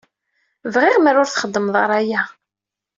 Bɣiɣ 0.73 0.97
mer 0.99 1.15
ur 1.21 1.27
txeddmeḍ 1.29 1.75
ara 1.83 1.95
aya. 2.01 2.21